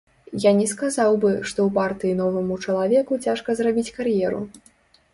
Я 0.45 0.53
не 0.59 0.63
сказаў 0.71 1.11
бы 1.25 1.31
што 1.49 1.59
ў 1.67 1.75
партыі 1.77 2.15
новаму 2.23 2.59
чалавеку 2.67 3.23
цяжка 3.29 3.49
зрабіць 3.63 3.95
кар'еру. 4.03 4.45